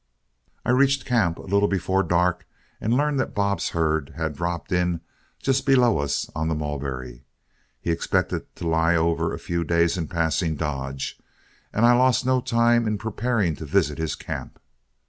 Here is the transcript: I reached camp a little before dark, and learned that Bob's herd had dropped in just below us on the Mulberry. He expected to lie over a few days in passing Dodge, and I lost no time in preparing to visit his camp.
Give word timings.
I 0.65 0.71
reached 0.71 1.05
camp 1.05 1.37
a 1.37 1.43
little 1.43 1.67
before 1.67 2.01
dark, 2.01 2.47
and 2.81 2.95
learned 2.97 3.19
that 3.19 3.35
Bob's 3.35 3.69
herd 3.69 4.13
had 4.17 4.35
dropped 4.35 4.71
in 4.71 5.01
just 5.37 5.63
below 5.63 5.99
us 5.99 6.27
on 6.35 6.47
the 6.47 6.55
Mulberry. 6.55 7.23
He 7.79 7.91
expected 7.91 8.55
to 8.55 8.67
lie 8.67 8.95
over 8.95 9.31
a 9.31 9.37
few 9.37 9.63
days 9.63 9.97
in 9.99 10.07
passing 10.07 10.55
Dodge, 10.55 11.19
and 11.71 11.85
I 11.85 11.93
lost 11.93 12.25
no 12.25 12.41
time 12.41 12.87
in 12.87 12.97
preparing 12.97 13.55
to 13.57 13.65
visit 13.65 13.99
his 13.99 14.15
camp. 14.15 14.57